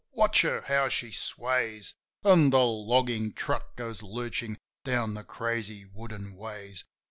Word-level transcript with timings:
Watch 0.13 0.41
her, 0.41 0.61
how 0.63 0.89
she 0.89 1.11
sways! 1.11 1.93
An' 2.23 2.49
the 2.49 2.57
loggin' 2.65 3.33
truck 3.33 3.75
goes 3.75 4.01
lurchin' 4.01 4.57
down 4.83 5.13
the 5.13 5.23
crazy 5.23 5.85
wooden 5.85 6.35
ways. 6.37 6.83